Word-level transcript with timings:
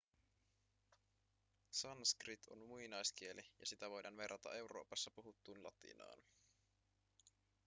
sanskrit 1.71 2.39
on 2.49 2.65
muinaiskieli 2.67 3.41
ja 3.59 3.65
sitä 3.65 3.89
voidaan 3.89 4.17
verrata 4.17 4.53
euroopassa 4.53 5.11
puhuttuun 5.11 5.63
latinaan 5.63 6.19